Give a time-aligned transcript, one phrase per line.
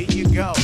[0.00, 0.54] Here you go.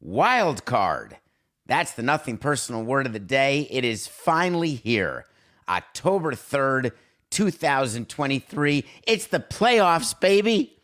[0.00, 1.16] Wild card.
[1.66, 3.66] That's the nothing personal word of the day.
[3.68, 5.26] It is finally here.
[5.68, 6.92] October 3rd,
[7.30, 8.84] 2023.
[9.08, 10.80] It's the playoffs, baby.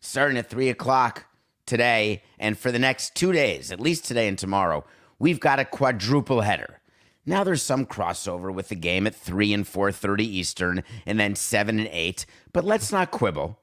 [0.00, 1.26] Starting at 3 o'clock
[1.64, 4.84] today and for the next two days, at least today and tomorrow,
[5.22, 6.80] we've got a quadruple header.
[7.24, 11.78] Now there's some crossover with the game at 3 and 4:30 Eastern and then 7
[11.78, 13.60] and 8, but let's not quibble.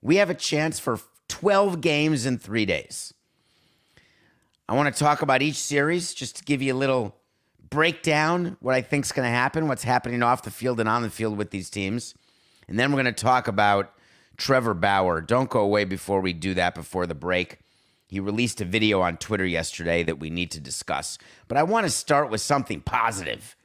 [0.00, 0.98] We have a chance for
[1.28, 3.12] 12 games in 3 days.
[4.66, 7.14] I want to talk about each series just to give you a little
[7.68, 11.10] breakdown what I think's going to happen, what's happening off the field and on the
[11.10, 12.14] field with these teams.
[12.66, 13.92] And then we're going to talk about
[14.38, 15.20] Trevor Bauer.
[15.20, 17.58] Don't go away before we do that before the break.
[18.06, 21.18] He released a video on Twitter yesterday that we need to discuss.
[21.48, 23.56] But I want to start with something positive.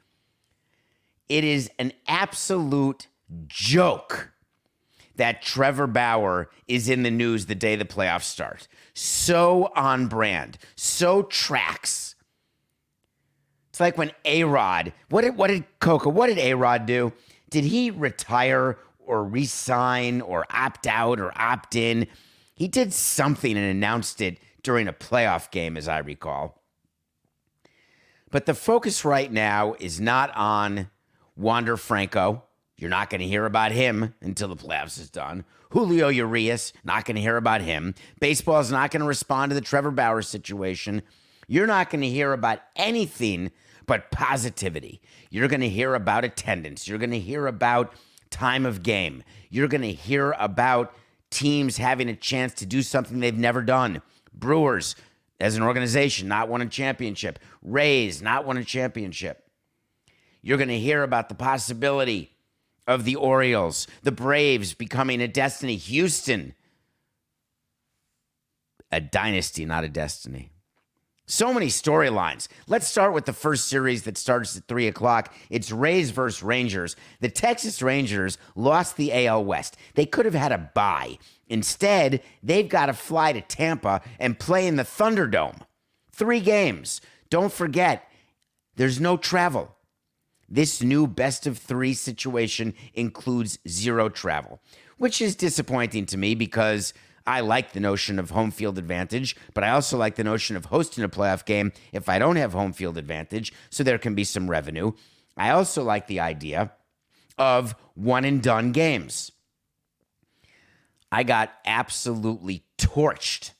[1.28, 3.08] It is an absolute
[3.48, 4.32] joke
[5.16, 8.68] that Trevor Bauer is in the news the day the playoffs start.
[8.94, 12.16] So on brand, so tracks.
[13.70, 17.12] It's like when A Rod, what did, what did Coca, what did A Rod do?
[17.50, 22.08] Did he retire or resign or opt out or opt in?
[22.60, 26.62] He did something and announced it during a playoff game, as I recall.
[28.32, 30.90] But the focus right now is not on
[31.38, 32.44] Wander Franco.
[32.76, 35.46] You're not going to hear about him until the playoffs is done.
[35.70, 37.96] Julio Urias, not going to hear about him.
[38.20, 41.02] Baseball is not going to respond to the Trevor Bauer situation.
[41.48, 43.52] You're not going to hear about anything
[43.86, 45.02] but positivity.
[45.30, 46.90] You're going to hear about attendance.
[46.90, 47.94] You're going to hear about
[48.30, 49.24] time of game.
[49.50, 50.94] You're going to hear about
[51.30, 54.02] teams having a chance to do something they've never done.
[54.34, 54.96] Brewers,
[55.40, 57.40] as an organization, not won a championship.
[57.62, 59.46] Rays, not won a championship.
[60.42, 62.32] You're going to hear about the possibility
[62.88, 66.56] of the Orioles, the Braves becoming a destiny, Houston,
[68.92, 70.52] a dynasty, not a destiny.
[71.32, 72.48] So many storylines.
[72.66, 75.32] Let's start with the first series that starts at 3 o'clock.
[75.52, 76.96] It's Rays versus Rangers.
[77.20, 79.78] The Texas Rangers lost the AL West.
[79.94, 81.20] They could have had a bye.
[81.48, 85.62] Instead, they've got to fly to Tampa and play in the Thunderdome.
[86.12, 87.00] Three games.
[87.30, 88.10] Don't forget,
[88.76, 89.76] there's no travel.
[90.50, 94.62] This new best of three situation includes zero travel,
[94.98, 96.92] which is disappointing to me because
[97.30, 100.66] I like the notion of home field advantage, but I also like the notion of
[100.66, 104.24] hosting a playoff game if I don't have home field advantage, so there can be
[104.24, 104.94] some revenue.
[105.38, 106.72] I also like the idea
[107.38, 109.32] of one and done games.
[111.12, 113.52] I got absolutely torched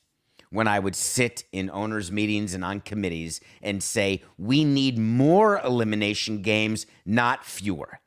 [0.50, 5.60] when I would sit in owners' meetings and on committees and say, we need more
[5.60, 8.00] elimination games, not fewer.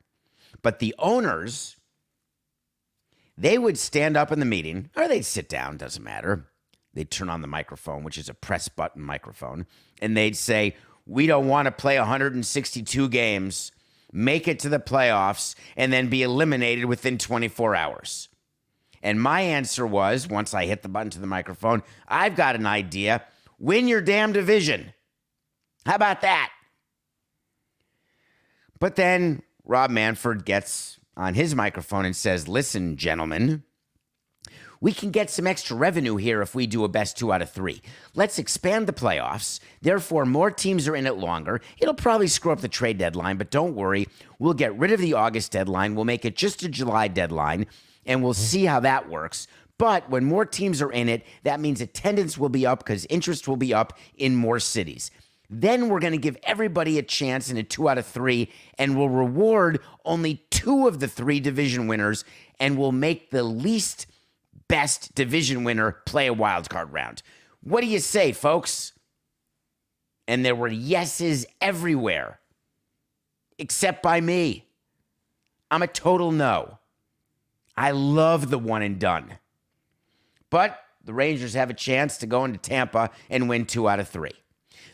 [0.60, 1.76] But the owners,
[3.36, 6.46] they would stand up in the meeting, or they'd sit down, doesn't matter.
[6.92, 9.66] They'd turn on the microphone, which is a press button microphone,
[10.00, 13.72] and they'd say, We don't want to play 162 games,
[14.12, 18.28] make it to the playoffs, and then be eliminated within 24 hours.
[19.02, 22.66] And my answer was once I hit the button to the microphone, I've got an
[22.66, 23.22] idea.
[23.58, 24.94] Win your damn division.
[25.84, 26.50] How about that?
[28.78, 33.62] But then Rob Manfred gets on his microphone and says, Listen, gentlemen,
[34.80, 37.50] we can get some extra revenue here if we do a best two out of
[37.50, 37.80] three.
[38.14, 39.58] Let's expand the playoffs.
[39.80, 41.60] Therefore, more teams are in it longer.
[41.78, 44.08] It'll probably screw up the trade deadline, but don't worry.
[44.38, 45.94] We'll get rid of the August deadline.
[45.94, 47.66] We'll make it just a July deadline,
[48.04, 48.42] and we'll mm-hmm.
[48.42, 49.46] see how that works.
[49.78, 53.48] But when more teams are in it, that means attendance will be up because interest
[53.48, 55.10] will be up in more cities.
[55.60, 58.96] Then we're going to give everybody a chance in a two out of three, and
[58.96, 62.24] we'll reward only two of the three division winners,
[62.58, 64.06] and we'll make the least
[64.66, 67.22] best division winner play a wild card round.
[67.62, 68.92] What do you say, folks?
[70.26, 72.40] And there were yeses everywhere,
[73.56, 74.66] except by me.
[75.70, 76.78] I'm a total no.
[77.76, 79.38] I love the one and done.
[80.50, 84.08] But the Rangers have a chance to go into Tampa and win two out of
[84.08, 84.32] three.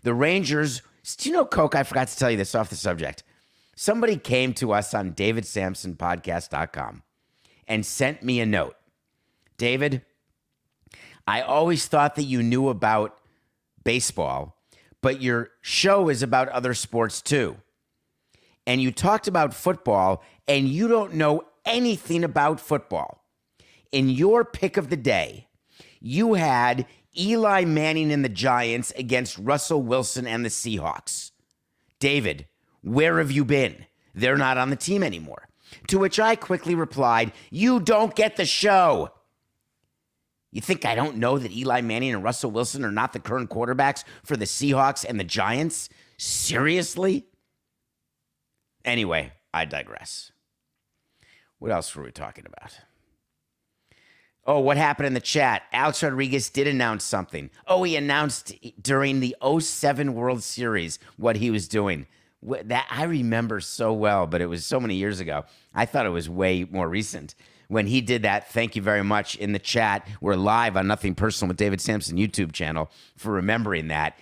[0.03, 0.83] The Rangers,
[1.19, 1.75] do you know, Coke?
[1.75, 3.23] I forgot to tell you this off the subject.
[3.77, 7.03] Somebody came to us on davidsamsonpodcast.com
[7.67, 8.77] and sent me a note.
[9.57, 10.03] David,
[11.27, 13.19] I always thought that you knew about
[13.85, 14.57] baseball,
[15.03, 17.57] but your show is about other sports too.
[18.67, 23.25] And you talked about football, and you don't know anything about football.
[23.93, 25.49] In your pick of the day,
[26.01, 26.87] you had
[27.19, 31.33] Eli Manning and the Giants against Russell Wilson and the Seahawks.
[31.99, 32.47] David,
[32.83, 33.87] where have you been?
[34.15, 35.49] They're not on the team anymore.
[35.89, 39.11] To which I quickly replied, You don't get the show.
[40.53, 43.51] You think I don't know that Eli Manning and Russell Wilson are not the current
[43.51, 45.89] quarterbacks for the Seahawks and the Giants?
[46.19, 47.27] Seriously?
[48.85, 50.33] Anyway, I digress.
[51.59, 52.81] What else were we talking about?
[54.53, 55.63] Oh, what happened in the chat?
[55.73, 57.51] Alex Rodriguez did announce something.
[57.69, 58.53] Oh, he announced
[58.83, 62.09] during the 07 World Series what he was doing.
[62.43, 65.45] That I remember so well, but it was so many years ago.
[65.73, 67.37] I thought it was way more recent
[67.69, 68.51] when he did that.
[68.51, 70.05] Thank you very much in the chat.
[70.21, 74.19] We're live on Nothing Personal with David Samson YouTube channel for remembering that.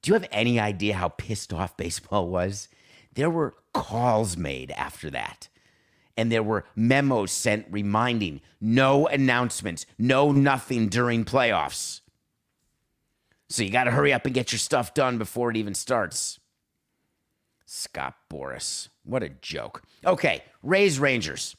[0.00, 2.68] Do you have any idea how pissed off baseball was?
[3.12, 5.48] There were calls made after that
[6.18, 12.00] and there were memos sent reminding no announcements, no nothing during playoffs.
[13.48, 16.40] So you got to hurry up and get your stuff done before it even starts.
[17.64, 19.82] Scott Boras, What a joke.
[20.04, 21.56] Okay, Rays Rangers.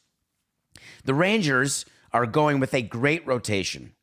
[1.06, 3.94] The Rangers are going with a great rotation.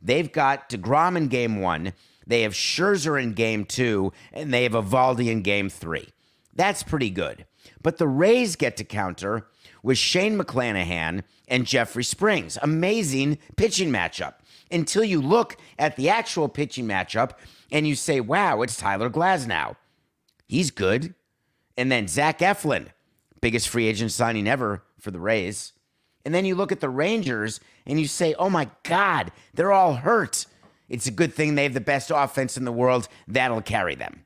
[0.00, 1.92] They've got DeGrom in game one,
[2.26, 6.08] they have Scherzer in game two, and they have Eovaldi in game three.
[6.54, 7.46] That's pretty good.
[7.82, 9.48] But the Rays get to counter
[9.84, 12.58] with Shane McClanahan and Jeffrey Springs.
[12.62, 14.34] Amazing pitching matchup.
[14.70, 17.32] Until you look at the actual pitching matchup
[17.70, 19.76] and you say, wow, it's Tyler Glasnow.
[20.48, 21.14] He's good.
[21.76, 22.88] And then Zach Eflin,
[23.40, 25.74] biggest free agent signing ever for the Rays.
[26.24, 29.94] And then you look at the Rangers and you say, oh my God, they're all
[29.94, 30.46] hurt.
[30.88, 33.06] It's a good thing they have the best offense in the world.
[33.28, 34.23] That'll carry them.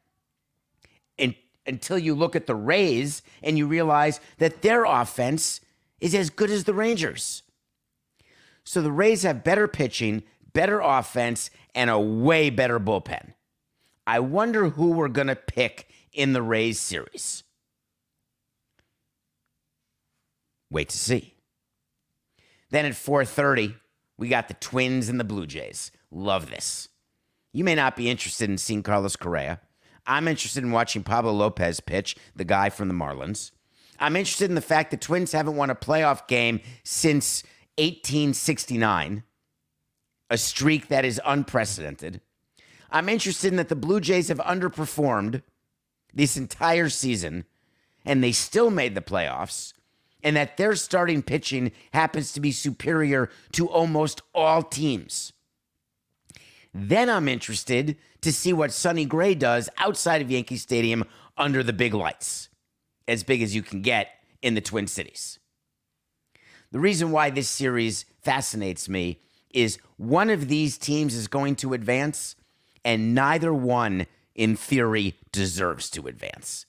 [1.69, 5.61] Until you look at the Rays and you realize that their offense
[6.01, 7.43] is as good as the Rangers.
[8.65, 10.23] So the Rays have better pitching,
[10.53, 13.35] better offense, and a way better bullpen.
[14.07, 17.45] I wonder who we're going to pick in the Rays series.
[20.71, 21.35] Wait to see.
[22.71, 23.75] Then at 4:30,
[24.17, 25.91] we got the Twins and the Blue Jays.
[26.11, 26.89] Love this.
[27.53, 29.61] You may not be interested in seeing Carlos Correa.
[30.09, 33.53] I'm interested in watching Pablo Lopez pitch, the guy from the Marlins.
[34.01, 37.43] I'm interested in the fact that Twins haven't won a playoff game since
[37.77, 39.23] 1869,
[40.31, 42.23] a streak that is unprecedented.
[42.91, 45.43] I'm interested in that the Blue Jays have underperformed
[46.15, 47.45] this entire season
[48.05, 49.75] and they still made the playoffs,
[50.23, 55.35] and that their starting pitching happens to be superior to almost all teams.
[56.73, 61.05] Then I'm interested to see what Sonny Gray does outside of Yankee Stadium
[61.37, 62.49] under the big lights,
[63.07, 64.09] as big as you can get
[64.43, 65.39] in the Twin Cities.
[66.71, 69.21] The reason why this series fascinates me
[69.51, 72.37] is one of these teams is going to advance,
[72.85, 76.67] and neither one, in theory, deserves to advance.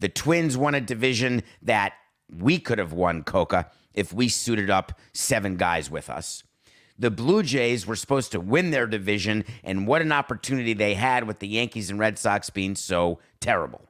[0.00, 1.92] The Twins won a division that
[2.36, 6.42] we could have won, Coca, if we suited up seven guys with us.
[7.02, 11.26] The Blue Jays were supposed to win their division, and what an opportunity they had
[11.26, 13.88] with the Yankees and Red Sox being so terrible.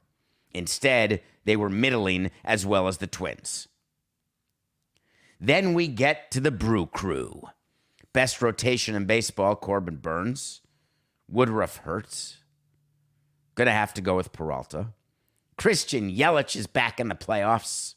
[0.55, 3.69] Instead, they were middling as well as the Twins.
[5.39, 7.43] Then we get to the Brew Crew.
[8.15, 10.63] Best rotation in baseball, Corbin Burnes,
[11.29, 12.39] Woodruff hurts.
[13.57, 14.95] Gonna have to go with Peralta.
[15.59, 17.97] Christian Yelich is back in the playoffs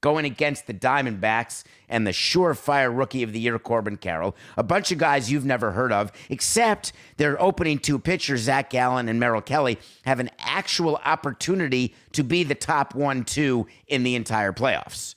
[0.00, 4.36] going against the Diamondbacks and the surefire rookie of the year, Corbin Carroll.
[4.56, 9.08] A bunch of guys you've never heard of, except their opening two pitchers, Zach Gallen
[9.08, 14.14] and Merrill Kelly, have an actual opportunity to be the top one, two in the
[14.14, 15.14] entire playoffs.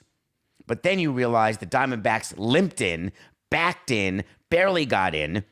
[0.66, 3.12] But then you realize the Diamondbacks limped in,
[3.50, 5.44] backed in, barely got in.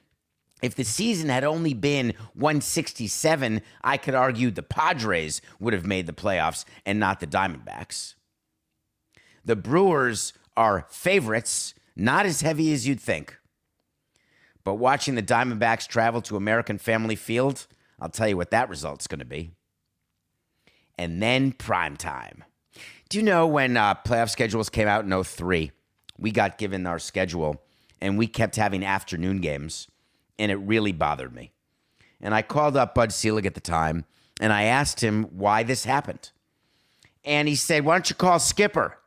[0.62, 6.06] If the season had only been 167, I could argue the Padres would have made
[6.06, 8.14] the playoffs and not the Diamondbacks.
[9.43, 13.38] The Brewers are favorites, not as heavy as you'd think.
[14.63, 17.67] But watching the Diamondbacks travel to American Family Field,
[18.00, 19.51] I'll tell you what that result's going to be.
[20.98, 22.43] And then prime time.
[23.10, 25.71] Do you know when uh, playoff schedules came out in 03,
[26.17, 27.62] we got given our schedule
[28.00, 29.88] and we kept having afternoon games,
[30.39, 31.51] and it really bothered me.
[32.19, 34.05] And I called up Bud Selig at the time,
[34.39, 36.31] and I asked him why this happened.
[37.24, 38.98] And he said, Why don't you call Skipper?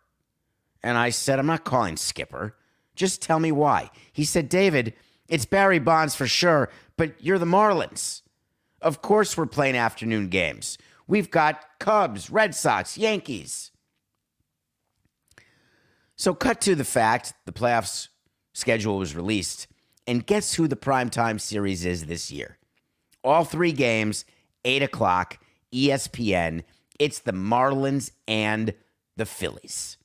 [0.84, 2.54] And I said, I'm not calling Skipper.
[2.94, 3.90] Just tell me why.
[4.12, 4.92] He said, David,
[5.28, 8.20] it's Barry Bonds for sure, but you're the Marlins.
[8.82, 10.76] Of course, we're playing afternoon games.
[11.06, 13.72] We've got Cubs, Red Sox, Yankees.
[16.16, 18.08] So, cut to the fact the playoffs
[18.52, 19.66] schedule was released,
[20.06, 22.58] and guess who the primetime series is this year?
[23.24, 24.26] All three games,
[24.66, 25.38] 8 o'clock,
[25.72, 26.62] ESPN.
[27.00, 28.74] It's the Marlins and
[29.16, 29.96] the Phillies.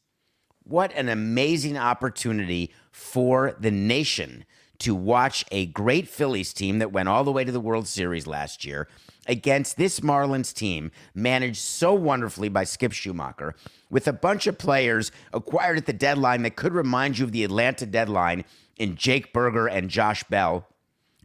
[0.69, 4.45] What an amazing opportunity for the nation
[4.77, 8.27] to watch a great Phillies team that went all the way to the World Series
[8.27, 8.87] last year
[9.25, 13.53] against this Marlins team, managed so wonderfully by Skip Schumaker,
[13.89, 17.43] with a bunch of players acquired at the deadline that could remind you of the
[17.43, 18.45] Atlanta deadline
[18.77, 20.67] in Jake Burger and Josh Bell,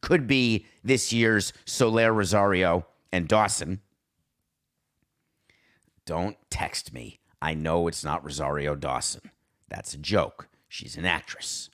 [0.00, 3.82] could be this year's Soler Rosario and Dawson.
[6.06, 7.20] Don't text me.
[7.42, 9.20] I know it's not Rosario Dawson.
[9.68, 10.48] That's a joke.
[10.68, 11.70] She's an actress.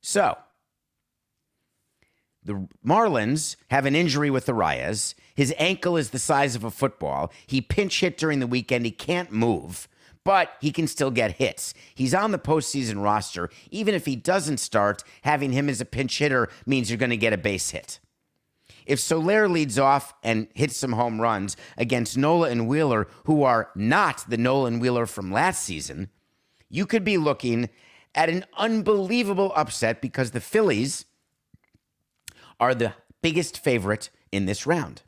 [0.00, 0.36] So,
[2.42, 5.14] the Marlins have an injury with Arraez.
[5.34, 7.30] His ankle is the size of a football.
[7.46, 8.86] He pinch hit during the weekend.
[8.86, 9.88] He can't move,
[10.24, 11.74] but he can still get hits.
[11.94, 13.50] He's on the postseason roster.
[13.70, 17.16] Even if he doesn't start, having him as a pinch hitter means you're going to
[17.16, 18.00] get a base hit.
[18.86, 23.70] If Soler leads off and hits some home runs against Nola and Wheeler, who are
[23.74, 26.08] not the Nolan Wheeler from last season,
[26.70, 27.68] you could be looking
[28.14, 31.04] at an unbelievable upset because the Phillies
[32.58, 35.02] are the biggest favorite in this round.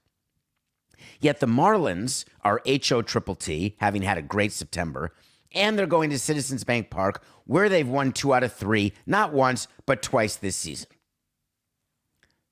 [1.21, 5.13] Yet the Marlins are HO Triple T, having had a great September,
[5.53, 9.33] and they're going to Citizens Bank Park, where they've won two out of three, not
[9.33, 10.89] once, but twice this season.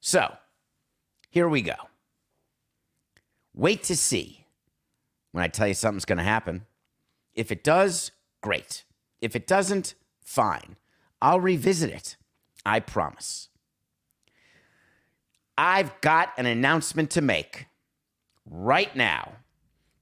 [0.00, 0.36] So,
[1.30, 1.74] here we go.
[3.54, 4.44] Wait to see
[5.32, 6.66] when I tell you something's going to happen.
[7.34, 8.84] If it does, great.
[9.20, 10.76] If it doesn't, fine.
[11.20, 12.16] I'll revisit it.
[12.64, 13.48] I promise.
[15.56, 17.66] I've got an announcement to make
[18.46, 19.32] right now.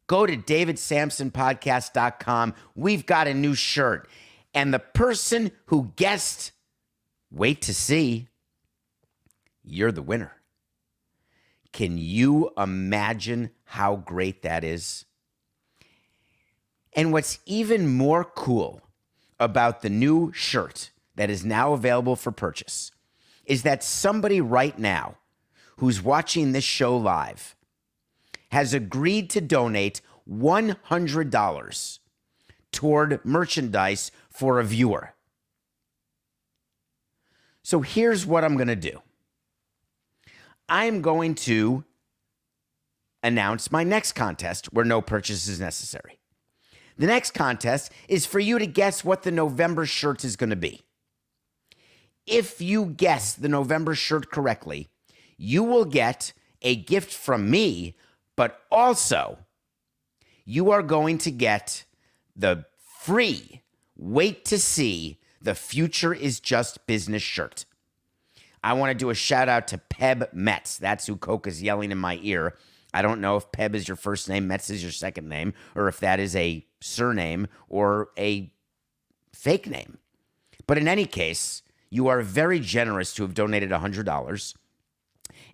[0.06, 2.54] Go to davidsamsonpodcast.com.
[2.74, 4.08] We've got a new shirt.
[4.54, 6.52] And the person who guessed,
[7.30, 8.28] wait to see,
[9.62, 10.32] you're the winner.
[11.72, 15.04] Can you imagine how great that is?
[16.94, 18.80] And what's even more cool
[19.40, 22.90] about the new shirt that is now available for purchase
[23.44, 25.16] is that somebody right now
[25.78, 27.56] who's watching this show live
[28.50, 31.98] has agreed to donate $100
[32.72, 35.14] toward merchandise for a viewer.
[37.62, 39.00] So here's what I'm going to do
[40.68, 41.84] I'm going to
[43.22, 46.17] announce my next contest where no purchase is necessary.
[46.98, 50.56] The next contest is for you to guess what the November shirt is going to
[50.56, 50.82] be.
[52.26, 54.88] If you guess the November shirt correctly,
[55.36, 57.96] you will get a gift from me,
[58.36, 59.38] but also
[60.44, 61.84] you are going to get
[62.34, 62.64] the
[63.00, 63.62] free
[63.96, 67.64] Wait to See the Future is Just Business shirt.
[68.62, 70.78] I want to do a shout out to Peb Metz.
[70.78, 72.56] That's who Coca's yelling in my ear.
[72.92, 75.88] I don't know if Peb is your first name, Metz is your second name, or
[75.88, 78.50] if that is a surname or a
[79.32, 79.98] fake name.
[80.66, 84.54] But in any case, you are very generous to have donated $100.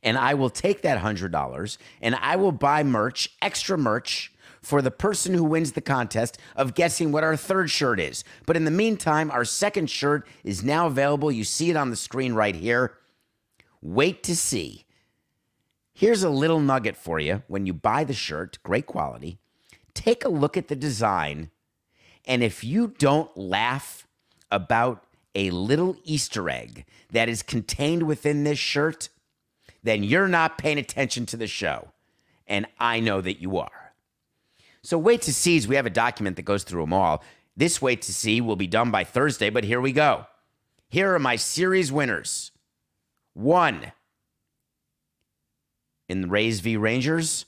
[0.02, 4.90] And I will take that $100 and I will buy merch, extra merch, for the
[4.90, 8.24] person who wins the contest of guessing what our third shirt is.
[8.46, 11.30] But in the meantime, our second shirt is now available.
[11.30, 12.94] You see it on the screen right here.
[13.82, 14.86] Wait to see.
[15.94, 19.38] Here's a little nugget for you when you buy the shirt, great quality.
[19.94, 21.50] Take a look at the design,
[22.24, 24.08] and if you don't laugh
[24.50, 25.04] about
[25.36, 29.08] a little Easter egg that is contained within this shirt,
[29.84, 31.88] then you're not paying attention to the show.
[32.46, 33.94] And I know that you are.
[34.82, 35.64] So, wait to see.
[35.66, 37.22] We have a document that goes through them all.
[37.56, 40.26] This wait to see will be done by Thursday, but here we go.
[40.88, 42.50] Here are my series winners.
[43.32, 43.92] One,
[46.08, 46.76] in the Rays v.
[46.76, 47.46] Rangers,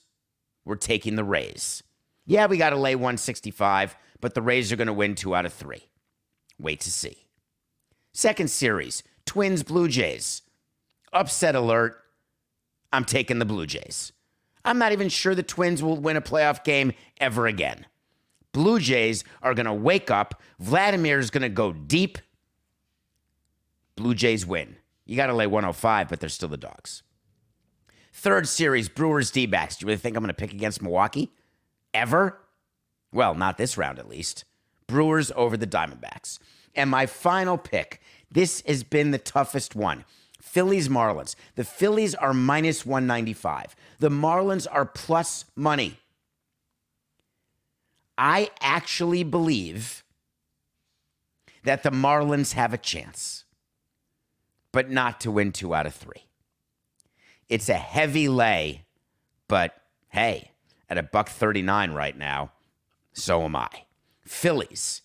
[0.65, 1.83] we're taking the Rays.
[2.25, 5.47] Yeah, we got to lay 165, but the Rays are going to win two out
[5.47, 5.85] of three.
[6.59, 7.27] Wait to see.
[8.13, 10.43] Second series, Twins Blue Jays.
[11.13, 12.03] Upset alert.
[12.93, 14.13] I'm taking the Blue Jays.
[14.65, 17.87] I'm not even sure the Twins will win a playoff game ever again.
[18.53, 20.43] Blue Jays are going to wake up.
[20.59, 22.19] Vladimir is going to go deep.
[23.97, 24.77] Blue Jays win.
[25.05, 27.03] You got to lay 105, but they're still the dogs.
[28.17, 29.77] Third series, Brewers D backs.
[29.77, 31.33] Do you really think I'm going to pick against Milwaukee?
[31.93, 32.39] Ever?
[33.13, 34.47] Well, not this round at least.
[34.87, 36.39] Brewers over the Diamondbacks.
[36.75, 40.07] And my final pick this has been the toughest one.
[40.41, 41.37] Phillies Marlins.
[41.57, 43.77] The Phillies are minus 195.
[43.99, 45.99] The Marlins are plus money.
[48.17, 50.05] I actually believe
[51.65, 53.45] that the Marlins have a chance,
[54.73, 56.26] but not to win two out of three.
[57.49, 58.87] It's a heavy lay,
[59.49, 59.75] but
[60.09, 60.51] hey,
[60.89, 62.53] at a buck 39 right now,
[63.13, 63.69] so am I.
[64.25, 65.03] Phillies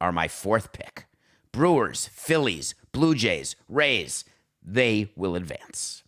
[0.00, 1.06] are my fourth pick.
[1.52, 4.24] Brewers, Phillies, Blue Jays, Rays,
[4.62, 6.04] they will advance.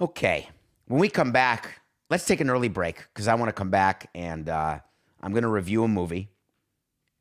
[0.00, 0.48] Okay,
[0.86, 4.10] when we come back, let's take an early break because I want to come back
[4.14, 4.80] and uh,
[5.22, 6.28] I'm going to review a movie,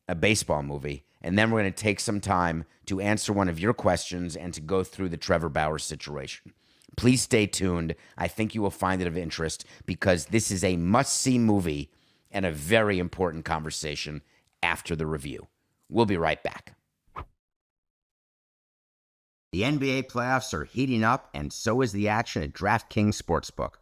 [0.10, 3.60] a baseball movie, and then we're going to take some time to answer one of
[3.60, 6.54] your questions and to go through the Trevor Bauer situation.
[6.98, 7.96] Please stay tuned.
[8.18, 11.92] I think you will find it of interest because this is a must see movie
[12.30, 14.22] and a very important conversation
[14.62, 15.48] after the review.
[15.90, 16.76] We'll be right back.
[19.52, 23.74] The NBA playoffs are heating up, and so is the action at DraftKings Sportsbook,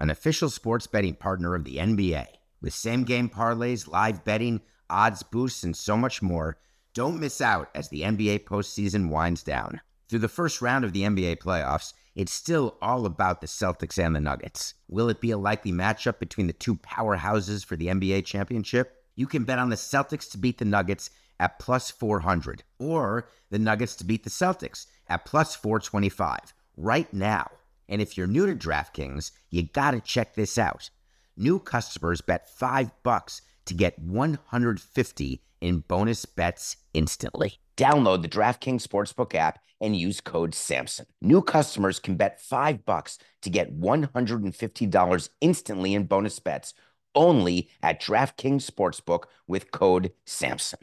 [0.00, 2.26] an official sports betting partner of the NBA.
[2.60, 6.58] With same game parlays, live betting, odds boosts, and so much more,
[6.92, 9.80] don't miss out as the NBA postseason winds down.
[10.08, 14.14] Through the first round of the NBA playoffs, it's still all about the Celtics and
[14.14, 14.74] the Nuggets.
[14.88, 19.04] Will it be a likely matchup between the two powerhouses for the NBA championship?
[19.14, 23.58] You can bet on the Celtics to beat the Nuggets at plus 400 or the
[23.58, 27.50] Nuggets to beat the Celtics at plus 425 right now.
[27.88, 30.90] And if you're new to DraftKings, you got to check this out.
[31.36, 37.58] New customers bet 5 bucks to get 150 in bonus bets instantly.
[37.76, 41.06] Download the DraftKings Sportsbook app and use code SAMSON.
[41.20, 46.74] New customers can bet 5 bucks to get $150 instantly in bonus bets
[47.14, 50.78] only at DraftKings Sportsbook with code SAMSON.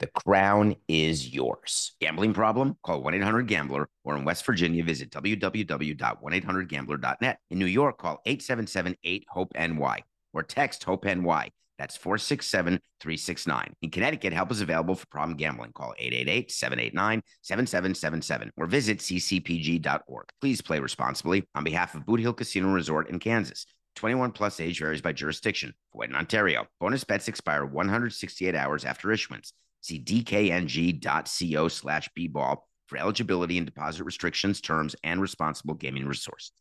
[0.00, 1.92] The crown is yours.
[2.00, 2.76] Gambling problem?
[2.82, 7.38] Call 1 800 Gambler or in West Virginia, visit www.1800Gambler.net.
[7.50, 11.50] In New York, call 877 8 HOPE NY or text HOPE NY.
[11.78, 13.74] That's 467 369.
[13.82, 15.72] In Connecticut, help is available for problem gambling.
[15.72, 20.26] Call 888 789 7777 or visit ccpg.org.
[20.40, 23.66] Please play responsibly on behalf of Boot Hill Casino Resort in Kansas.
[23.96, 25.72] 21 plus age varies by jurisdiction.
[25.94, 26.66] Void in Ontario.
[26.80, 29.52] Bonus bets expire 168 hours after issuance.
[29.80, 32.58] See dkng.co slash bball
[32.88, 36.52] for eligibility and deposit restrictions, terms, and responsible gaming resources.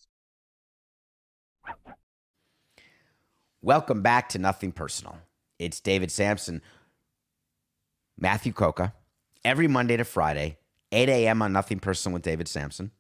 [3.65, 5.19] Welcome back to Nothing Personal.
[5.58, 6.62] It's David Samson,
[8.19, 8.93] Matthew Coca,
[9.45, 10.58] every Monday to Friday,
[10.91, 11.41] 8 a.m.
[11.41, 12.91] on Nothing Personal with David Samson.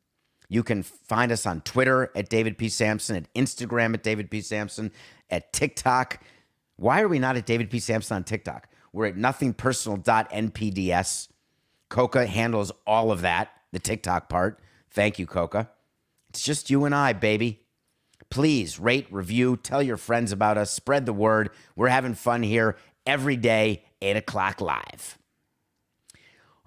[0.47, 2.69] You can find us on Twitter at David P.
[2.69, 4.39] Samson, at Instagram at David P.
[4.39, 4.93] Samson,
[5.29, 6.23] at TikTok.
[6.77, 7.79] Why are we not at David P.
[7.79, 8.69] Samson on TikTok?
[8.93, 11.27] We're at nothingpersonal.npds.
[11.89, 14.61] Coca handles all of that, the TikTok part.
[14.91, 15.69] Thank you, Coca.
[16.29, 17.62] It's just you and I, baby.
[18.33, 21.51] Please rate, review, tell your friends about us, spread the word.
[21.75, 25.19] We're having fun here every day, 8 o'clock live.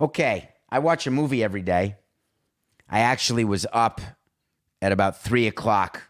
[0.01, 1.97] Okay, I watch a movie every day.
[2.89, 4.01] I actually was up
[4.81, 6.03] at about 3 o'clock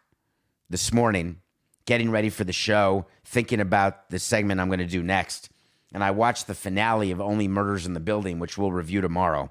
[0.69, 1.41] this morning,
[1.87, 5.49] getting ready for the show, thinking about the segment I'm going to do next.
[5.91, 9.51] And I watched the finale of Only Murders in the Building, which we'll review tomorrow.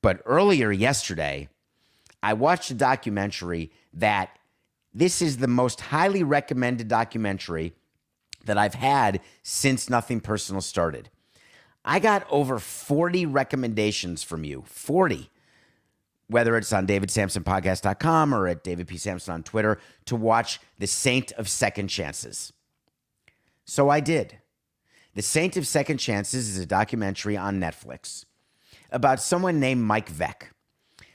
[0.00, 1.50] But earlier yesterday,
[2.22, 4.38] I watched a documentary that
[4.94, 7.74] this is the most highly recommended documentary
[8.44, 11.08] that I've had since Nothing Personal started.
[11.84, 14.64] I got over 40 recommendations from you.
[14.66, 15.30] 40.
[16.28, 18.96] Whether it's on davidsamsonpodcast.com or at David P.
[18.96, 22.52] Samson on Twitter to watch The Saint of Second Chances.
[23.64, 24.38] So I did.
[25.14, 28.24] The Saint of Second Chances is a documentary on Netflix
[28.90, 30.44] about someone named Mike Veeck.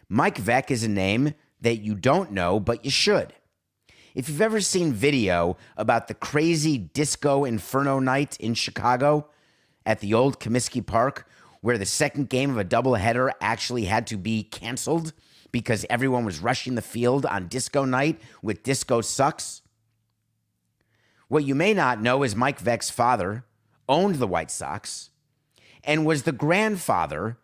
[0.09, 3.33] Mike Veeck is a name that you don't know, but you should.
[4.17, 9.29] If you've ever seen video about the crazy disco inferno night in Chicago
[9.85, 11.29] at the old Comiskey Park,
[11.61, 15.13] where the second game of a doubleheader actually had to be canceled
[15.51, 19.61] because everyone was rushing the field on disco night with Disco Sucks.
[21.27, 23.45] What you may not know is Mike Veeck's father
[23.87, 25.11] owned the White Sox
[25.83, 27.37] and was the grandfather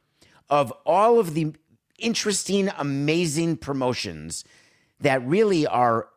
[0.50, 1.54] of all of the
[2.00, 4.44] interesting, amazing promotions
[5.00, 6.08] that really are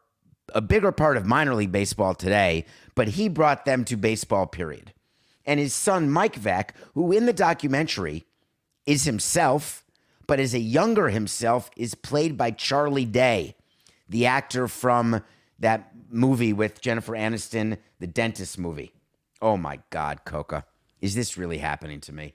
[0.55, 4.93] a bigger part of minor league baseball today, but he brought them to baseball, period.
[5.45, 8.27] And his son, Mike Veeck, who in the documentary
[8.85, 9.85] is himself
[10.27, 13.55] but as a younger himself is played by Charlie Day,
[14.09, 15.23] the actor from
[15.59, 18.93] that movie with Jennifer Aniston, the dentist movie.
[19.41, 20.65] Oh my God, Coca.
[21.01, 22.35] Is this really happening to me?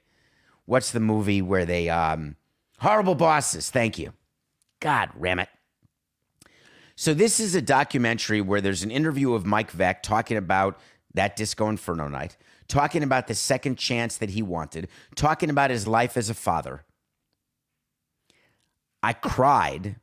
[0.66, 2.36] What's the movie where they um
[2.80, 3.70] horrible bosses?
[3.70, 4.14] Thank you.
[4.80, 5.50] God ram it.
[7.02, 10.80] So this is a documentary where there's an interview of Mike Veeck talking about
[11.16, 12.38] that Disco Inferno night,
[12.68, 16.84] talking about the second chance that he wanted, talking about his life as a father.
[19.02, 19.96] I cried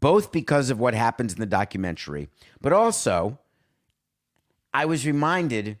[0.00, 3.38] both because of what happens in the documentary, but also
[4.72, 5.76] I was reminded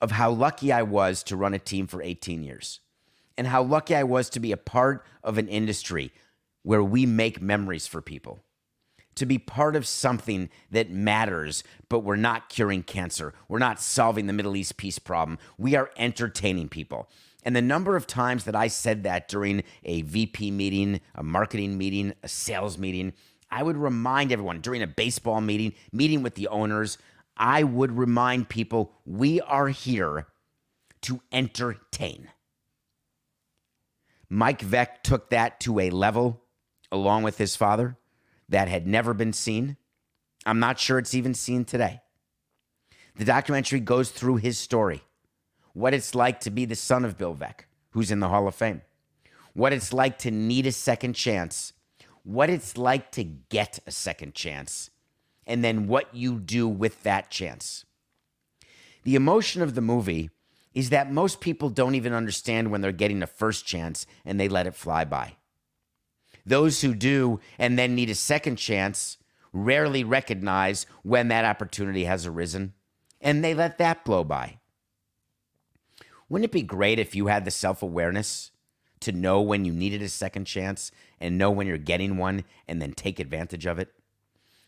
[0.00, 2.80] of how lucky I was to run a team for 18 years
[3.38, 6.10] and how lucky I was to be a part of an industry
[6.64, 8.42] where we make memories for people.
[9.16, 13.34] To be part of something that matters, but we're not curing cancer.
[13.48, 15.38] We're not solving the Middle East peace problem.
[15.58, 17.08] We are entertaining people.
[17.42, 21.76] And the number of times that I said that during a VP meeting, a marketing
[21.76, 23.12] meeting, a sales meeting,
[23.50, 26.98] I would remind everyone during a baseball meeting, meeting with the owners,
[27.36, 30.26] I would remind people we are here
[31.02, 32.28] to entertain.
[34.28, 36.44] Mike Veeck took that to a level,
[36.92, 37.96] along with his father,
[38.50, 39.76] that had never been seen.
[40.44, 42.02] I'm not sure it's even seen today.
[43.16, 45.02] The documentary goes through his story,
[45.72, 48.54] what it's like to be the son of Bill Veeck, who's in the Hall of
[48.54, 48.82] Fame,
[49.54, 51.72] what it's like to need a second chance,
[52.22, 54.90] what it's like to get a second chance,
[55.46, 57.84] and then what you do with that chance.
[59.02, 60.30] The emotion of the movie
[60.72, 64.48] is that most people don't even understand when they're getting a first chance and they
[64.48, 65.36] let it fly by.
[66.50, 69.18] Those who do and then need a second chance
[69.52, 72.74] rarely recognize when that opportunity has arisen
[73.20, 74.58] and they let that blow by.
[76.28, 78.50] Wouldn't it be great if you had the self awareness
[78.98, 82.82] to know when you needed a second chance and know when you're getting one and
[82.82, 83.92] then take advantage of it?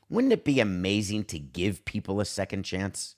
[0.09, 3.16] Wouldn't it be amazing to give people a second chance?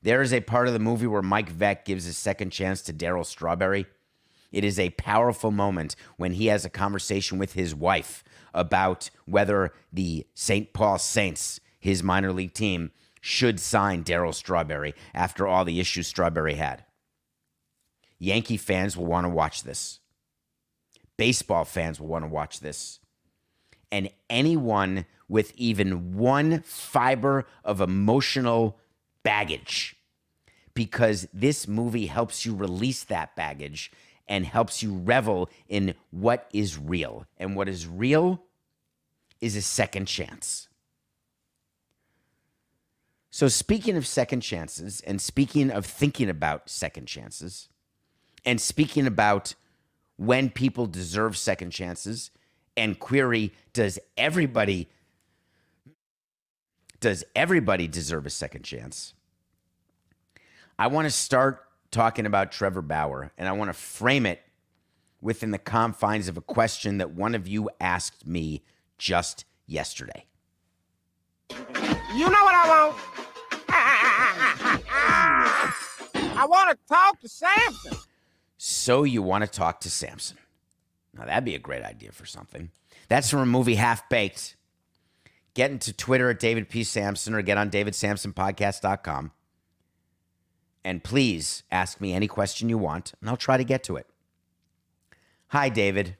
[0.00, 2.92] There is a part of the movie where Mike Veeck gives a second chance to
[2.92, 3.86] Darryl Strawberry.
[4.50, 9.72] It is a powerful moment when he has a conversation with his wife about whether
[9.92, 10.72] the St.
[10.72, 16.54] Paul Saints, his minor league team, should sign Darryl Strawberry after all the issues Strawberry
[16.54, 16.84] had.
[18.18, 20.00] Yankee fans will want to watch this.
[21.16, 23.00] Baseball fans will want to watch this.
[23.90, 28.78] And anyone with even one fiber of emotional
[29.22, 29.96] baggage,
[30.74, 33.90] because this movie helps you release that baggage
[34.28, 37.26] and helps you revel in what is real.
[37.38, 38.42] And what is real
[39.40, 40.68] is a second chance.
[43.30, 47.68] So, speaking of second chances and speaking of thinking about second chances
[48.44, 49.54] and speaking about
[50.16, 52.30] when people deserve second chances
[52.76, 54.88] and query does everybody
[57.00, 59.14] does everybody deserve a second chance?
[60.78, 64.42] I want to start talking about Trevor Bauer, and I want to frame it
[65.20, 68.62] within the confines of a question that one of you asked me
[68.98, 70.26] just yesterday.
[71.50, 72.96] You know what I want?
[76.40, 77.98] I want to talk to Samson.
[78.56, 80.38] So you want to talk to Samson?
[81.16, 82.70] Now that'd be a great idea for something.
[83.08, 84.56] That's from a movie Half Baked.
[85.54, 86.84] Get into Twitter at David P.
[86.84, 89.32] Samson or get on davidsamsonpodcast.com.
[90.88, 94.06] And please ask me any question you want, and I'll try to get to it.
[95.48, 96.16] Hi, David.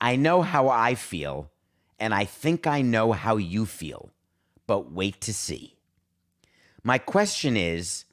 [0.00, 1.50] I know how I feel,
[1.98, 4.12] and I think I know how you feel,
[4.68, 5.76] but wait to see.
[6.84, 8.04] My question is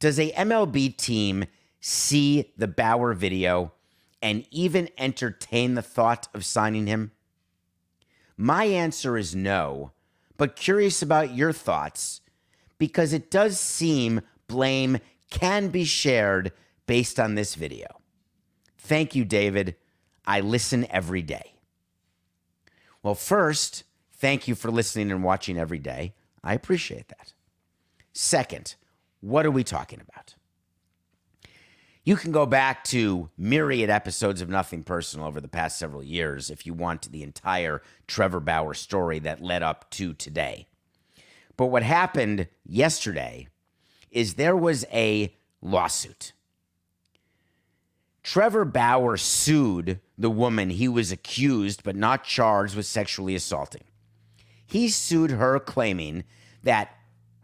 [0.00, 1.44] Does a MLB team
[1.78, 3.74] see the Bauer video
[4.20, 7.12] and even entertain the thought of signing him?
[8.36, 9.92] My answer is no,
[10.36, 12.20] but curious about your thoughts
[12.78, 14.98] because it does seem blame
[15.30, 16.52] can be shared
[16.86, 17.86] based on this video.
[18.78, 19.76] Thank you, David.
[20.26, 21.54] I listen every day.
[23.02, 23.84] Well, first,
[24.14, 26.14] thank you for listening and watching every day.
[26.42, 27.32] I appreciate that.
[28.12, 28.74] Second,
[29.20, 30.34] what are we talking about?
[32.04, 36.48] You can go back to myriad episodes of Nothing Personal over the past several years
[36.48, 40.68] if you want the entire Trevor Bauer story that led up to today.
[41.58, 43.48] But what happened yesterday
[44.10, 46.32] is there was a lawsuit.
[48.22, 53.84] Trevor Bauer sued the woman he was accused but not charged with sexually assaulting.
[54.66, 56.24] He sued her claiming
[56.62, 56.90] that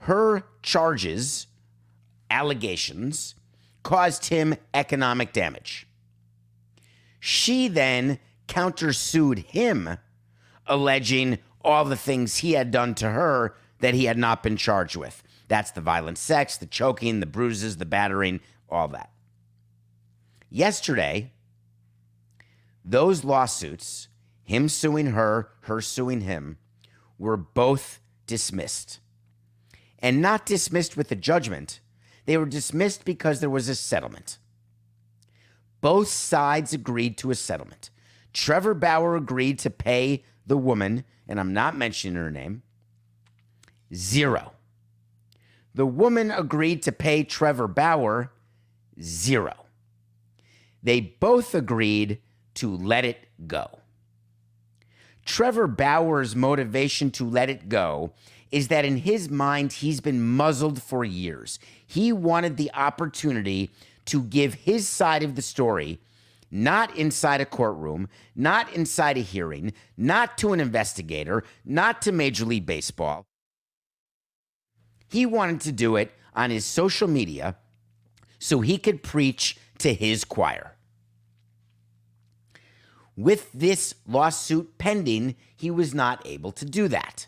[0.00, 1.46] her charges,
[2.31, 3.35] allegations,
[3.83, 5.87] caused him economic damage.
[7.18, 9.96] She then countersued him,
[10.66, 14.96] alleging all the things he had done to her that he had not been charged
[14.96, 15.22] with.
[15.48, 19.11] That's the violent sex, the choking, the bruises, the battering, all that.
[20.50, 21.33] Yesterday,
[22.85, 24.09] those lawsuits,
[24.42, 26.59] him suing her, her suing him,
[27.18, 29.00] were both dismissed.
[29.98, 31.80] And not dismissed with a judgment,
[32.26, 34.38] they were dismissed because there was a settlement.
[35.80, 37.90] Both sides agreed to a settlement.
[38.33, 42.62] Trevor Bauer agreed to pay the woman, and I'm not mentioning her name,
[43.94, 44.53] zero.
[45.74, 48.32] The woman agreed to pay Trevor Bauer
[49.00, 49.54] zero.
[50.82, 52.20] They both agreed
[52.54, 53.80] to let it go.
[55.24, 58.12] Trevor Bauer's motivation to let it go
[58.52, 61.58] is that in his mind, he's been muzzled for years.
[61.84, 63.70] He wanted the opportunity
[64.04, 65.98] to give his side of the story,
[66.50, 72.44] not inside a courtroom, not inside a hearing, not to an investigator, not to Major
[72.44, 73.26] League Baseball.
[75.08, 77.56] He wanted to do it on his social media
[78.38, 80.74] so he could preach to his choir.
[83.16, 87.26] With this lawsuit pending, he was not able to do that.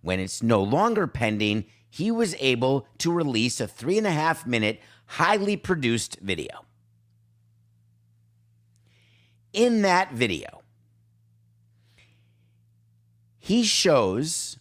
[0.00, 4.46] When it's no longer pending, he was able to release a three and a half
[4.46, 6.64] minute, highly produced video.
[9.52, 10.62] In that video,
[13.38, 14.58] he shows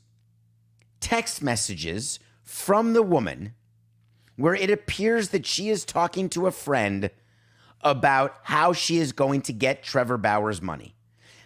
[0.99, 2.19] text messages
[2.52, 3.54] from the woman
[4.36, 7.10] where it appears that she is talking to a friend
[7.80, 10.94] about how she is going to get Trevor Bauer's money,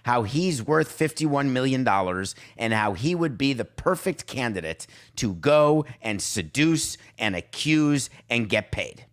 [0.03, 1.87] how he's worth $51 million,
[2.57, 4.87] and how he would be the perfect candidate
[5.17, 9.05] to go and seduce and accuse and get paid.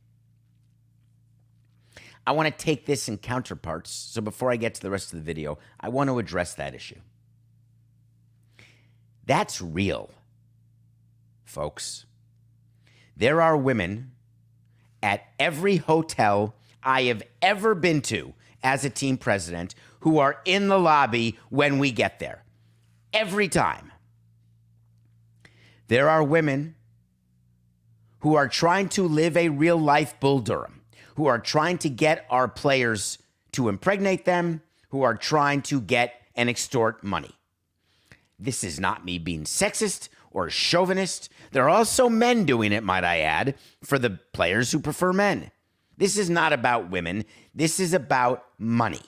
[2.27, 3.91] I want to take this in counterparts.
[3.91, 6.75] So before I get to the rest of the video, I want to address that
[6.75, 7.01] issue.
[9.27, 10.11] That's real,
[11.53, 12.07] folks.
[13.17, 14.13] There are women
[15.03, 20.69] at every hotel I have ever been to as a team president who are in
[20.69, 22.43] the lobby when we get there.
[23.13, 23.93] Every time.
[25.89, 26.75] There are women
[28.21, 30.81] who are trying to live a real life Bull Durham,
[31.17, 33.19] who are trying to get our players
[33.53, 37.37] to impregnate them, who are trying to get and extort money.
[38.39, 41.29] This is not me being sexist or chauvinist.
[41.53, 45.51] There are also men doing it, might I add, for the players who prefer men.
[45.97, 47.25] This is not about women.
[47.55, 49.03] This is about money.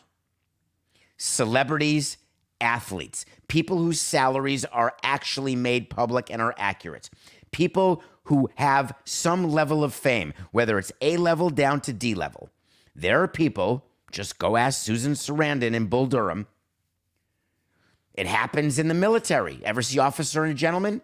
[1.17, 2.19] Celebrities,
[2.61, 7.11] athletes, people whose salaries are actually made public and are accurate,
[7.53, 12.49] people who have some level of fame, whether it's A level down to D level.
[12.97, 16.47] There are people, just go ask Susan Sarandon in Bull Durham.
[18.15, 19.61] It happens in the military.
[19.65, 21.03] Ever see Officer and a Gentleman?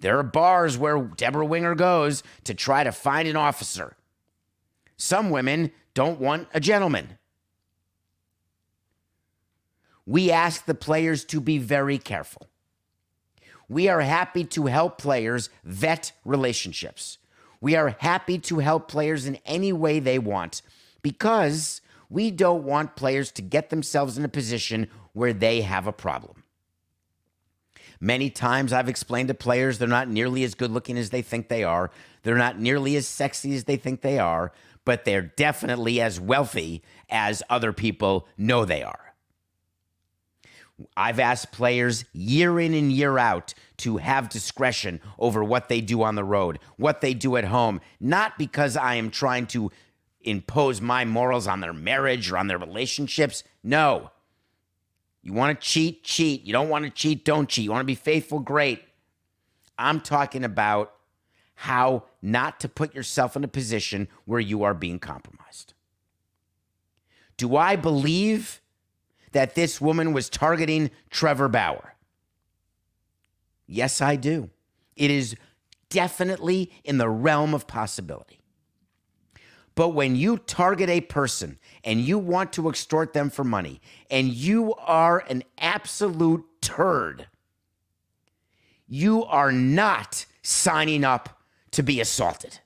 [0.00, 3.96] There are bars where Debra Winger goes to try to find an officer.
[4.96, 7.18] Some women don't want a gentleman.
[10.06, 12.48] We ask the players to be very careful.
[13.68, 17.18] We are happy to help players vet relationships.
[17.60, 20.62] We are happy to help players in any way they want
[21.02, 25.92] because we don't want players to get themselves in a position where they have a
[25.92, 26.39] problem.
[28.00, 31.48] Many times I've explained to players they're not nearly as good looking as they think
[31.48, 31.90] they are.
[32.22, 34.52] They're not nearly as sexy as they think they are
[34.84, 39.14] but they're definitely as wealthy as other people know they are.
[40.96, 46.02] I've asked players year in and year out to have discretion over what they do
[46.02, 49.70] on the road, what they do at home, not because I am trying to
[50.22, 53.44] impose my morals on their marriage or on their relationships.
[53.62, 54.10] No.
[55.22, 56.44] You want to cheat, cheat.
[56.44, 57.64] You don't want to cheat, don't cheat.
[57.64, 58.82] You want to be faithful, great.
[59.78, 60.94] I'm talking about
[61.54, 65.74] how not to put yourself in a position where you are being compromised.
[67.36, 68.60] Do I believe
[69.32, 71.94] that this woman was targeting Trevor Bauer?
[73.66, 74.50] Yes, I do.
[74.96, 75.36] It is
[75.88, 78.39] definitely in the realm of possibility.
[79.74, 83.80] But when you target a person and you want to extort them for money
[84.10, 87.26] and you are an absolute turd,
[88.88, 92.58] you are not signing up to be assaulted.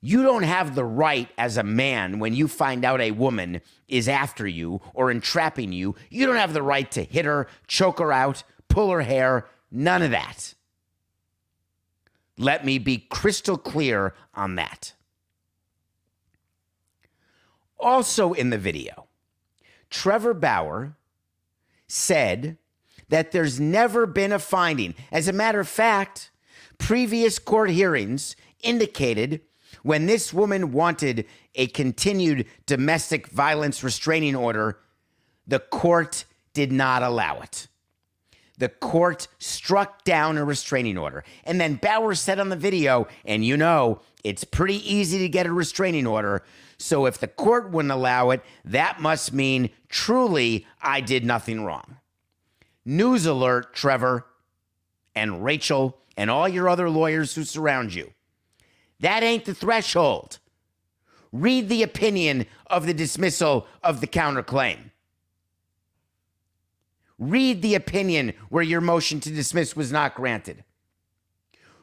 [0.00, 4.08] You don't have the right as a man when you find out a woman is
[4.08, 5.96] after you or entrapping you.
[6.08, 10.02] You don't have the right to hit her, choke her out, pull her hair, none
[10.02, 10.54] of that.
[12.38, 14.94] Let me be crystal clear on that.
[17.78, 19.08] Also in the video,
[19.90, 20.96] Trevor Bauer
[21.88, 22.56] said
[23.08, 24.94] that there's never been a finding.
[25.10, 26.30] As a matter of fact,
[26.78, 29.40] previous court hearings indicated
[29.82, 34.78] when this woman wanted a continued domestic violence restraining order,
[35.46, 37.68] the court did not allow it.
[38.58, 41.24] The court struck down a restraining order.
[41.44, 45.46] And then Bauer said on the video, and you know, it's pretty easy to get
[45.46, 46.42] a restraining order.
[46.76, 51.96] So if the court wouldn't allow it, that must mean truly I did nothing wrong.
[52.84, 54.26] News alert, Trevor
[55.14, 58.12] and Rachel and all your other lawyers who surround you.
[59.00, 60.38] That ain't the threshold.
[61.32, 64.90] Read the opinion of the dismissal of the counterclaim.
[67.18, 70.64] Read the opinion where your motion to dismiss was not granted.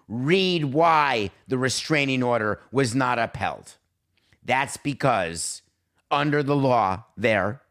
[0.08, 3.76] Read why the restraining order was not upheld.
[4.43, 5.62] That's because,
[6.12, 7.62] under the law, there,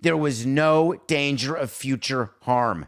[0.00, 2.86] there was no danger of future harm.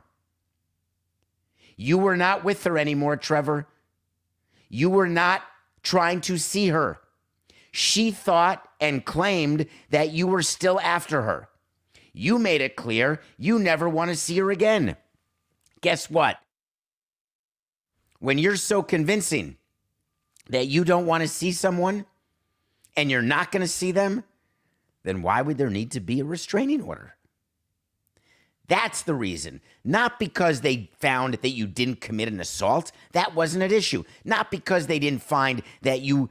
[1.77, 3.69] You were not with her anymore, Trevor.
[4.69, 5.43] You were not
[5.83, 6.99] trying to see her.
[7.71, 11.49] She thought and claimed that you were still after her.
[12.19, 14.97] You made it clear you never want to see her again.
[15.83, 16.39] Guess what?
[18.19, 19.57] When you're so convincing
[20.51, 22.07] that you don't want to see someone
[22.97, 24.25] and you're not going to see them,
[25.05, 27.15] then why would there need to be a restraining order?
[28.67, 29.61] That's the reason.
[29.85, 32.91] Not because they found that you didn't commit an assault.
[33.13, 34.03] That wasn't an issue.
[34.25, 36.31] Not because they didn't find that you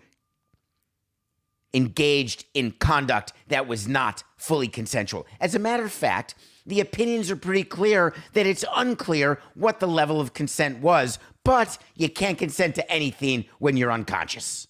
[1.78, 5.26] engaged in conduct that was not fully consensual.
[5.40, 6.36] As a matter of fact,
[6.66, 11.78] the opinions are pretty clear that it's unclear what the level of consent was, but
[11.96, 14.68] you can't consent to anything when you're unconscious.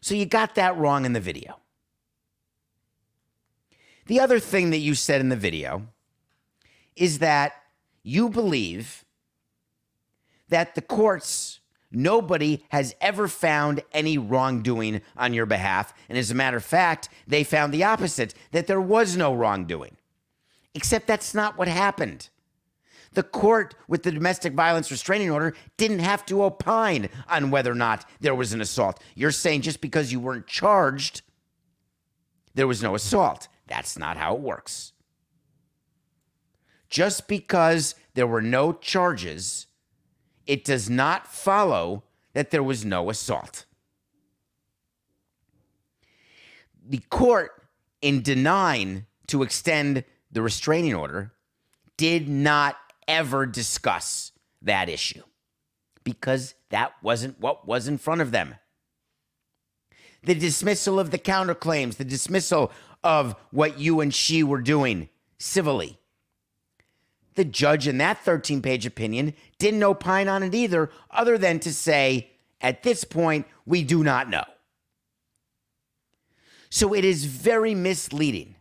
[0.00, 1.58] So you got that wrong in the video.
[4.06, 5.88] The other thing that you said in the video
[6.94, 7.54] is that
[8.02, 9.04] you believe
[10.48, 15.94] that the courts, nobody has ever found any wrongdoing on your behalf.
[16.08, 19.96] And as a matter of fact, they found the opposite that there was no wrongdoing.
[20.74, 22.28] Except that's not what happened.
[23.12, 27.76] The court with the domestic violence restraining order didn't have to opine on whether or
[27.76, 29.02] not there was an assault.
[29.14, 31.22] You're saying just because you weren't charged,
[32.54, 33.48] there was no assault.
[33.66, 34.92] That's not how it works.
[36.88, 39.66] Just because there were no charges,
[40.48, 43.66] it does not follow that there was no assault.
[46.88, 47.50] The court,
[48.00, 51.32] in denying to extend the restraining order,
[51.98, 54.32] did not ever discuss
[54.62, 55.22] that issue
[56.02, 58.54] because that wasn't what was in front of them.
[60.22, 62.72] The dismissal of the counterclaims, the dismissal
[63.04, 65.98] of what you and she were doing civilly.
[67.38, 71.72] The judge in that 13 page opinion didn't opine on it either, other than to
[71.72, 74.42] say, at this point, we do not know.
[76.68, 78.56] So it is very misleading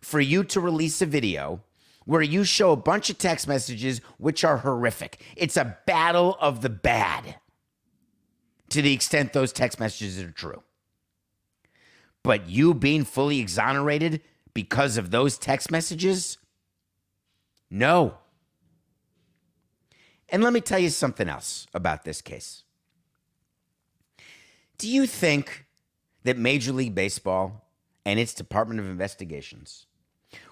[0.00, 1.64] for you to release a video
[2.04, 5.20] where you show a bunch of text messages which are horrific.
[5.34, 7.40] It's a battle of the bad
[8.68, 10.62] to the extent those text messages are true.
[12.22, 14.20] But you being fully exonerated
[14.54, 16.38] because of those text messages?
[17.74, 18.18] No.
[20.28, 22.62] And let me tell you something else about this case.
[24.78, 25.66] Do you think
[26.22, 27.68] that Major League Baseball
[28.06, 29.86] and its Department of Investigations,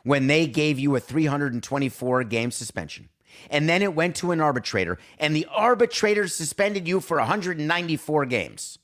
[0.03, 3.09] when they gave you a 324 game suspension,
[3.51, 8.81] and then it went to an arbitrator, and the arbitrator suspended you for 194 games,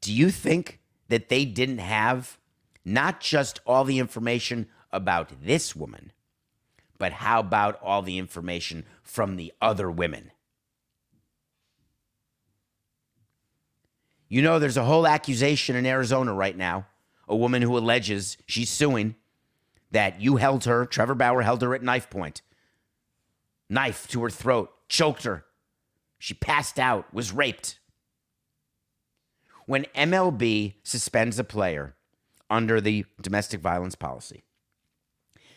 [0.00, 2.38] do you think that they didn't have
[2.84, 6.12] not just all the information about this woman,
[6.98, 10.30] but how about all the information from the other women?
[14.28, 16.86] You know, there's a whole accusation in Arizona right now.
[17.28, 19.14] A woman who alleges she's suing
[19.90, 22.42] that you held her, Trevor Bauer held her at knife point,
[23.68, 25.44] knife to her throat, choked her.
[26.18, 27.78] She passed out, was raped
[29.66, 31.94] when MLB suspends a player
[32.50, 34.42] under the domestic violence policy,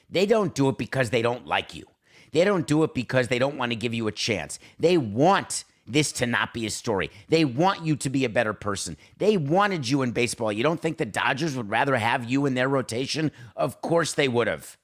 [0.09, 1.85] they don't do it because they don't like you.
[2.31, 4.59] They don't do it because they don't want to give you a chance.
[4.79, 7.11] They want this to not be a story.
[7.29, 8.97] They want you to be a better person.
[9.17, 10.51] They wanted you in baseball.
[10.51, 13.31] You don't think the Dodgers would rather have you in their rotation?
[13.55, 14.77] Of course they would have.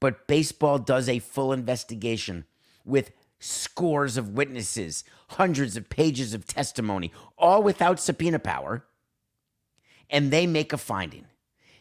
[0.00, 2.44] But baseball does a full investigation
[2.84, 8.84] with scores of witnesses, hundreds of pages of testimony, all without subpoena power,
[10.08, 11.26] and they make a finding.